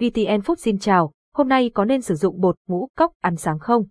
VTN 0.00 0.40
Food 0.40 0.54
xin 0.54 0.78
chào, 0.78 1.12
hôm 1.34 1.48
nay 1.48 1.70
có 1.74 1.84
nên 1.84 2.00
sử 2.00 2.14
dụng 2.14 2.40
bột 2.40 2.54
ngũ 2.68 2.88
cốc 2.96 3.12
ăn 3.20 3.36
sáng 3.36 3.58
không? 3.58 3.84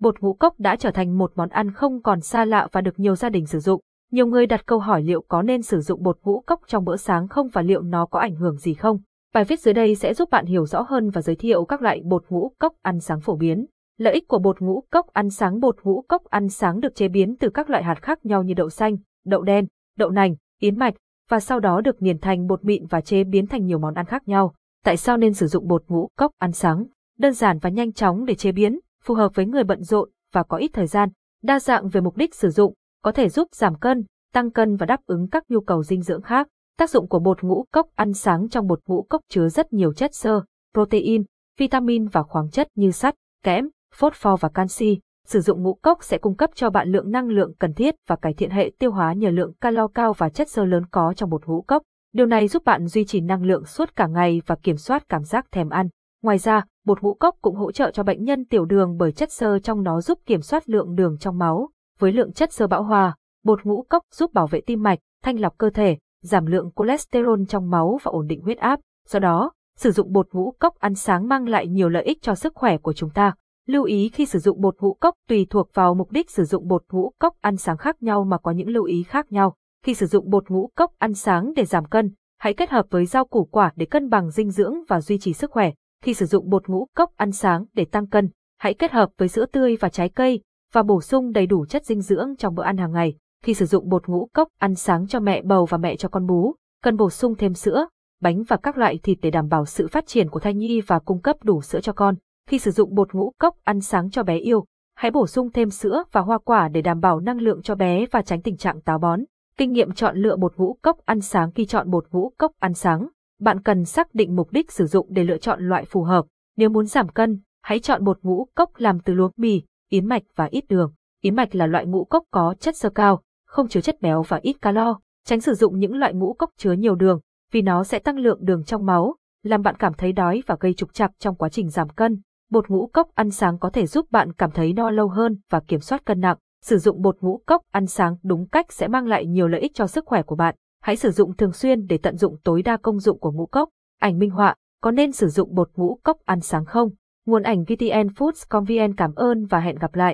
Bột 0.00 0.20
ngũ 0.20 0.34
cốc 0.34 0.54
đã 0.58 0.76
trở 0.76 0.90
thành 0.90 1.18
một 1.18 1.32
món 1.34 1.48
ăn 1.48 1.72
không 1.72 2.02
còn 2.02 2.20
xa 2.20 2.44
lạ 2.44 2.68
và 2.72 2.80
được 2.80 3.00
nhiều 3.00 3.16
gia 3.16 3.28
đình 3.28 3.46
sử 3.46 3.58
dụng. 3.58 3.80
Nhiều 4.12 4.26
người 4.26 4.46
đặt 4.46 4.66
câu 4.66 4.78
hỏi 4.78 5.02
liệu 5.02 5.24
có 5.28 5.42
nên 5.42 5.62
sử 5.62 5.80
dụng 5.80 6.02
bột 6.02 6.18
ngũ 6.22 6.40
cốc 6.40 6.60
trong 6.66 6.84
bữa 6.84 6.96
sáng 6.96 7.28
không 7.28 7.48
và 7.48 7.62
liệu 7.62 7.82
nó 7.82 8.06
có 8.06 8.20
ảnh 8.20 8.34
hưởng 8.34 8.56
gì 8.56 8.74
không? 8.74 8.98
Bài 9.34 9.44
viết 9.44 9.60
dưới 9.60 9.74
đây 9.74 9.94
sẽ 9.94 10.14
giúp 10.14 10.30
bạn 10.30 10.46
hiểu 10.46 10.66
rõ 10.66 10.82
hơn 10.88 11.10
và 11.10 11.22
giới 11.22 11.36
thiệu 11.36 11.64
các 11.64 11.82
loại 11.82 12.00
bột 12.04 12.24
ngũ 12.28 12.52
cốc 12.58 12.74
ăn 12.82 13.00
sáng 13.00 13.20
phổ 13.20 13.36
biến. 13.36 13.66
Lợi 13.98 14.14
ích 14.14 14.28
của 14.28 14.38
bột 14.38 14.60
ngũ 14.60 14.84
cốc 14.90 15.06
ăn 15.12 15.30
sáng 15.30 15.60
Bột 15.60 15.76
ngũ 15.82 16.04
cốc 16.08 16.24
ăn 16.24 16.48
sáng 16.48 16.80
được 16.80 16.94
chế 16.94 17.08
biến 17.08 17.36
từ 17.36 17.50
các 17.50 17.70
loại 17.70 17.82
hạt 17.82 18.02
khác 18.02 18.26
nhau 18.26 18.42
như 18.42 18.54
đậu 18.54 18.70
xanh, 18.70 18.96
đậu 19.26 19.42
đen, 19.42 19.66
đậu 19.98 20.10
nành, 20.10 20.34
yến 20.60 20.78
mạch, 20.78 20.94
và 21.28 21.40
sau 21.40 21.60
đó 21.60 21.80
được 21.80 22.02
nghiền 22.02 22.18
thành 22.18 22.46
bột 22.46 22.64
mịn 22.64 22.86
và 22.86 23.00
chế 23.00 23.24
biến 23.24 23.46
thành 23.46 23.64
nhiều 23.64 23.78
món 23.78 23.94
ăn 23.94 24.06
khác 24.06 24.28
nhau. 24.28 24.54
Tại 24.84 24.96
sao 24.96 25.16
nên 25.16 25.34
sử 25.34 25.46
dụng 25.46 25.68
bột 25.68 25.84
ngũ 25.88 26.08
cốc 26.18 26.32
ăn 26.38 26.52
sáng? 26.52 26.84
Đơn 27.18 27.32
giản 27.32 27.58
và 27.58 27.70
nhanh 27.70 27.92
chóng 27.92 28.24
để 28.24 28.34
chế 28.34 28.52
biến, 28.52 28.78
phù 29.04 29.14
hợp 29.14 29.34
với 29.34 29.46
người 29.46 29.64
bận 29.64 29.82
rộn 29.82 30.10
và 30.32 30.42
có 30.42 30.56
ít 30.56 30.70
thời 30.72 30.86
gian. 30.86 31.08
Đa 31.42 31.60
dạng 31.60 31.88
về 31.88 32.00
mục 32.00 32.16
đích 32.16 32.34
sử 32.34 32.50
dụng, 32.50 32.74
có 33.02 33.12
thể 33.12 33.28
giúp 33.28 33.48
giảm 33.54 33.78
cân, 33.78 34.04
tăng 34.32 34.50
cân 34.50 34.76
và 34.76 34.86
đáp 34.86 35.00
ứng 35.06 35.28
các 35.28 35.44
nhu 35.48 35.60
cầu 35.60 35.82
dinh 35.82 36.02
dưỡng 36.02 36.22
khác. 36.22 36.48
Tác 36.78 36.90
dụng 36.90 37.08
của 37.08 37.18
bột 37.18 37.42
ngũ 37.42 37.64
cốc 37.72 37.86
ăn 37.94 38.12
sáng 38.12 38.48
trong 38.48 38.66
bột 38.66 38.80
ngũ 38.86 39.02
cốc 39.02 39.20
chứa 39.28 39.48
rất 39.48 39.72
nhiều 39.72 39.92
chất 39.92 40.14
xơ, 40.14 40.42
protein, 40.74 41.24
vitamin 41.58 42.08
và 42.08 42.22
khoáng 42.22 42.50
chất 42.50 42.68
như 42.74 42.90
sắt, 42.90 43.14
kẽm, 43.44 43.68
phốt 43.94 44.14
pho 44.14 44.36
và 44.36 44.48
canxi. 44.48 44.98
Sử 45.26 45.40
dụng 45.40 45.62
ngũ 45.62 45.74
cốc 45.74 46.04
sẽ 46.04 46.18
cung 46.18 46.36
cấp 46.36 46.50
cho 46.54 46.70
bạn 46.70 46.88
lượng 46.88 47.10
năng 47.10 47.28
lượng 47.28 47.52
cần 47.58 47.74
thiết 47.74 47.94
và 48.08 48.16
cải 48.16 48.34
thiện 48.34 48.50
hệ 48.50 48.72
tiêu 48.78 48.92
hóa 48.92 49.12
nhờ 49.12 49.30
lượng 49.30 49.52
calo 49.60 49.88
cao 49.88 50.12
và 50.12 50.28
chất 50.28 50.50
xơ 50.50 50.64
lớn 50.64 50.86
có 50.90 51.14
trong 51.16 51.30
bột 51.30 51.46
ngũ 51.46 51.62
cốc. 51.62 51.82
Điều 52.14 52.26
này 52.26 52.48
giúp 52.48 52.64
bạn 52.64 52.86
duy 52.86 53.04
trì 53.04 53.20
năng 53.20 53.42
lượng 53.42 53.64
suốt 53.64 53.96
cả 53.96 54.06
ngày 54.06 54.42
và 54.46 54.54
kiểm 54.54 54.76
soát 54.76 55.08
cảm 55.08 55.24
giác 55.24 55.46
thèm 55.52 55.68
ăn. 55.68 55.88
Ngoài 56.22 56.38
ra, 56.38 56.64
bột 56.84 57.02
ngũ 57.02 57.14
cốc 57.14 57.36
cũng 57.42 57.56
hỗ 57.56 57.72
trợ 57.72 57.90
cho 57.90 58.02
bệnh 58.02 58.24
nhân 58.24 58.44
tiểu 58.44 58.64
đường 58.64 58.96
bởi 58.96 59.12
chất 59.12 59.32
xơ 59.32 59.58
trong 59.58 59.82
nó 59.82 60.00
giúp 60.00 60.18
kiểm 60.26 60.42
soát 60.42 60.68
lượng 60.68 60.94
đường 60.94 61.18
trong 61.18 61.38
máu. 61.38 61.68
Với 61.98 62.12
lượng 62.12 62.32
chất 62.32 62.52
xơ 62.52 62.66
bão 62.66 62.82
hòa, 62.82 63.16
bột 63.44 63.64
ngũ 63.64 63.82
cốc 63.88 64.02
giúp 64.12 64.32
bảo 64.32 64.46
vệ 64.46 64.60
tim 64.60 64.82
mạch, 64.82 64.98
thanh 65.22 65.40
lọc 65.40 65.58
cơ 65.58 65.70
thể, 65.70 65.98
giảm 66.22 66.46
lượng 66.46 66.70
cholesterol 66.76 67.40
trong 67.48 67.70
máu 67.70 67.98
và 68.02 68.10
ổn 68.10 68.26
định 68.26 68.42
huyết 68.42 68.58
áp. 68.58 68.80
Do 69.08 69.18
đó, 69.18 69.52
sử 69.76 69.90
dụng 69.90 70.12
bột 70.12 70.28
ngũ 70.32 70.54
cốc 70.58 70.74
ăn 70.78 70.94
sáng 70.94 71.28
mang 71.28 71.48
lại 71.48 71.66
nhiều 71.66 71.88
lợi 71.88 72.04
ích 72.04 72.22
cho 72.22 72.34
sức 72.34 72.54
khỏe 72.54 72.78
của 72.78 72.92
chúng 72.92 73.10
ta. 73.10 73.34
Lưu 73.66 73.84
ý 73.84 74.08
khi 74.08 74.26
sử 74.26 74.38
dụng 74.38 74.60
bột 74.60 74.76
ngũ 74.80 74.94
cốc 74.94 75.14
tùy 75.28 75.46
thuộc 75.50 75.70
vào 75.74 75.94
mục 75.94 76.10
đích 76.10 76.30
sử 76.30 76.44
dụng 76.44 76.68
bột 76.68 76.82
ngũ 76.92 77.12
cốc 77.18 77.34
ăn 77.40 77.56
sáng 77.56 77.76
khác 77.76 78.02
nhau 78.02 78.24
mà 78.24 78.38
có 78.38 78.50
những 78.50 78.68
lưu 78.68 78.84
ý 78.84 79.02
khác 79.02 79.32
nhau. 79.32 79.54
Khi 79.86 79.94
sử 79.94 80.06
dụng 80.06 80.30
bột 80.30 80.50
ngũ 80.50 80.70
cốc 80.76 80.92
ăn 80.98 81.14
sáng 81.14 81.52
để 81.56 81.64
giảm 81.64 81.84
cân, 81.84 82.10
hãy 82.38 82.54
kết 82.54 82.70
hợp 82.70 82.86
với 82.90 83.06
rau 83.06 83.24
củ 83.24 83.44
quả 83.44 83.72
để 83.76 83.86
cân 83.86 84.08
bằng 84.08 84.30
dinh 84.30 84.50
dưỡng 84.50 84.74
và 84.88 85.00
duy 85.00 85.18
trì 85.18 85.32
sức 85.32 85.50
khỏe. 85.50 85.72
Khi 86.02 86.14
sử 86.14 86.26
dụng 86.26 86.48
bột 86.48 86.68
ngũ 86.68 86.86
cốc 86.96 87.10
ăn 87.16 87.32
sáng 87.32 87.64
để 87.72 87.84
tăng 87.84 88.06
cân, 88.06 88.30
hãy 88.58 88.74
kết 88.74 88.92
hợp 88.92 89.10
với 89.18 89.28
sữa 89.28 89.46
tươi 89.46 89.76
và 89.80 89.88
trái 89.88 90.08
cây 90.08 90.40
và 90.72 90.82
bổ 90.82 91.00
sung 91.00 91.32
đầy 91.32 91.46
đủ 91.46 91.66
chất 91.66 91.84
dinh 91.84 92.00
dưỡng 92.00 92.36
trong 92.36 92.54
bữa 92.54 92.62
ăn 92.62 92.76
hàng 92.76 92.92
ngày. 92.92 93.14
Khi 93.44 93.54
sử 93.54 93.66
dụng 93.66 93.88
bột 93.88 94.06
ngũ 94.06 94.28
cốc 94.34 94.48
ăn 94.58 94.74
sáng 94.74 95.06
cho 95.06 95.20
mẹ 95.20 95.42
bầu 95.42 95.66
và 95.66 95.78
mẹ 95.78 95.96
cho 95.96 96.08
con 96.08 96.26
bú, 96.26 96.54
cần 96.82 96.96
bổ 96.96 97.10
sung 97.10 97.34
thêm 97.34 97.54
sữa, 97.54 97.86
bánh 98.20 98.42
và 98.48 98.56
các 98.56 98.78
loại 98.78 98.98
thịt 99.02 99.18
để 99.22 99.30
đảm 99.30 99.48
bảo 99.48 99.66
sự 99.66 99.88
phát 99.88 100.06
triển 100.06 100.30
của 100.30 100.40
thai 100.40 100.54
nhi 100.54 100.80
và 100.80 100.98
cung 100.98 101.20
cấp 101.20 101.36
đủ 101.42 101.62
sữa 101.62 101.80
cho 101.80 101.92
con. 101.92 102.14
Khi 102.48 102.58
sử 102.58 102.70
dụng 102.70 102.94
bột 102.94 103.14
ngũ 103.14 103.32
cốc 103.38 103.56
ăn 103.64 103.80
sáng 103.80 104.10
cho 104.10 104.22
bé 104.22 104.36
yêu, 104.36 104.64
hãy 104.96 105.10
bổ 105.10 105.26
sung 105.26 105.50
thêm 105.52 105.70
sữa 105.70 106.04
và 106.12 106.20
hoa 106.20 106.38
quả 106.38 106.68
để 106.68 106.82
đảm 106.82 107.00
bảo 107.00 107.20
năng 107.20 107.38
lượng 107.38 107.62
cho 107.62 107.74
bé 107.74 108.06
và 108.10 108.22
tránh 108.22 108.42
tình 108.42 108.56
trạng 108.56 108.80
táo 108.80 108.98
bón. 108.98 109.20
Kinh 109.56 109.72
nghiệm 109.72 109.92
chọn 109.92 110.16
lựa 110.16 110.36
bột 110.36 110.56
ngũ 110.56 110.76
cốc 110.82 110.98
ăn 111.04 111.20
sáng 111.20 111.52
khi 111.52 111.66
chọn 111.66 111.90
bột 111.90 112.06
ngũ 112.10 112.32
cốc 112.38 112.52
ăn 112.58 112.74
sáng, 112.74 113.08
bạn 113.40 113.62
cần 113.62 113.84
xác 113.84 114.14
định 114.14 114.36
mục 114.36 114.52
đích 114.52 114.72
sử 114.72 114.86
dụng 114.86 115.06
để 115.10 115.24
lựa 115.24 115.38
chọn 115.38 115.68
loại 115.68 115.84
phù 115.84 116.02
hợp. 116.02 116.24
Nếu 116.56 116.68
muốn 116.68 116.86
giảm 116.86 117.08
cân, 117.08 117.40
hãy 117.62 117.78
chọn 117.78 118.04
bột 118.04 118.18
ngũ 118.22 118.46
cốc 118.54 118.70
làm 118.76 119.00
từ 119.00 119.14
lúa 119.14 119.30
mì, 119.36 119.62
yến 119.88 120.06
mạch 120.06 120.22
và 120.36 120.44
ít 120.44 120.64
đường. 120.68 120.92
Yến 121.22 121.36
mạch 121.36 121.54
là 121.54 121.66
loại 121.66 121.86
ngũ 121.86 122.04
cốc 122.04 122.24
có 122.30 122.54
chất 122.60 122.76
xơ 122.76 122.90
cao, 122.90 123.22
không 123.46 123.68
chứa 123.68 123.80
chất 123.80 124.00
béo 124.00 124.22
và 124.22 124.38
ít 124.42 124.56
calo. 124.62 124.98
Tránh 125.26 125.40
sử 125.40 125.54
dụng 125.54 125.78
những 125.78 125.94
loại 125.94 126.14
ngũ 126.14 126.32
cốc 126.32 126.50
chứa 126.56 126.72
nhiều 126.72 126.94
đường, 126.94 127.20
vì 127.52 127.62
nó 127.62 127.84
sẽ 127.84 127.98
tăng 127.98 128.18
lượng 128.18 128.38
đường 128.44 128.64
trong 128.64 128.86
máu, 128.86 129.14
làm 129.42 129.62
bạn 129.62 129.76
cảm 129.78 129.94
thấy 129.94 130.12
đói 130.12 130.42
và 130.46 130.56
gây 130.60 130.74
trục 130.74 130.94
trặc 130.94 131.10
trong 131.18 131.34
quá 131.34 131.48
trình 131.48 131.70
giảm 131.70 131.88
cân. 131.88 132.20
Bột 132.50 132.68
ngũ 132.68 132.86
cốc 132.86 133.08
ăn 133.14 133.30
sáng 133.30 133.58
có 133.58 133.70
thể 133.70 133.86
giúp 133.86 134.06
bạn 134.10 134.32
cảm 134.32 134.50
thấy 134.50 134.72
no 134.72 134.90
lâu 134.90 135.08
hơn 135.08 135.38
và 135.50 135.60
kiểm 135.60 135.80
soát 135.80 136.04
cân 136.04 136.20
nặng. 136.20 136.36
Sử 136.62 136.78
dụng 136.78 137.02
bột 137.02 137.16
ngũ 137.20 137.40
cốc 137.46 137.62
ăn 137.70 137.86
sáng 137.86 138.16
đúng 138.22 138.48
cách 138.48 138.72
sẽ 138.72 138.88
mang 138.88 139.06
lại 139.06 139.26
nhiều 139.26 139.48
lợi 139.48 139.60
ích 139.60 139.74
cho 139.74 139.86
sức 139.86 140.06
khỏe 140.06 140.22
của 140.22 140.36
bạn. 140.36 140.54
Hãy 140.82 140.96
sử 140.96 141.10
dụng 141.10 141.36
thường 141.36 141.52
xuyên 141.52 141.86
để 141.86 141.98
tận 141.98 142.16
dụng 142.16 142.36
tối 142.44 142.62
đa 142.62 142.76
công 142.76 142.98
dụng 142.98 143.18
của 143.18 143.32
ngũ 143.32 143.46
cốc. 143.46 143.68
Ảnh 144.00 144.18
minh 144.18 144.30
họa, 144.30 144.54
có 144.82 144.90
nên 144.90 145.12
sử 145.12 145.28
dụng 145.28 145.54
bột 145.54 145.70
ngũ 145.74 145.98
cốc 146.02 146.16
ăn 146.24 146.40
sáng 146.40 146.64
không? 146.64 146.88
Nguồn 147.26 147.42
ảnh 147.42 147.64
VTN 147.64 148.06
Foods.com 148.16 148.64
vn 148.64 148.96
cảm 148.96 149.14
ơn 149.14 149.46
và 149.46 149.60
hẹn 149.60 149.76
gặp 149.78 149.94
lại. 149.94 150.10